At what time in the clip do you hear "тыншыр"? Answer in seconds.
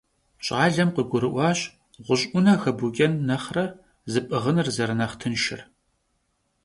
5.19-5.61